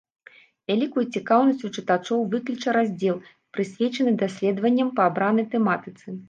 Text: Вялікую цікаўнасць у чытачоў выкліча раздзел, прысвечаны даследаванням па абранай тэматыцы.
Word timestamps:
Вялікую 0.69 1.01
цікаўнасць 1.17 1.65
у 1.69 1.69
чытачоў 1.81 2.23
выкліча 2.31 2.69
раздзел, 2.77 3.19
прысвечаны 3.59 4.11
даследаванням 4.23 4.89
па 4.99 5.07
абранай 5.13 5.45
тэматыцы. 5.55 6.07